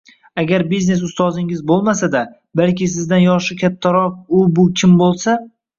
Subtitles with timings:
[0.43, 2.23] Agar biznes ustozingiz boʻlmasa-da,
[2.63, 5.43] balki sizdan yoshi kattaroq u-bu kim boʻlsa